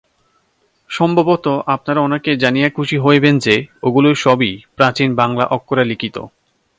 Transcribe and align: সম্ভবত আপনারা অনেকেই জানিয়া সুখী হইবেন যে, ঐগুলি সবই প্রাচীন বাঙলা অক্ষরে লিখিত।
সম্ভবত 0.89 1.45
আপনারা 1.65 1.99
অনেকেই 2.01 2.37
জানিয়া 2.37 2.69
সুখী 2.69 2.97
হইবেন 2.97 3.35
যে, 3.39 3.55
ঐগুলি 3.83 4.11
সবই 4.15 4.51
প্রাচীন 4.75 5.09
বাঙলা 5.15 5.45
অক্ষরে 5.47 5.83
লিখিত। 5.85 6.17